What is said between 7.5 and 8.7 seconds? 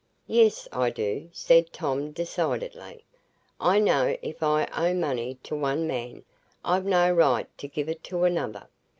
to give it to another.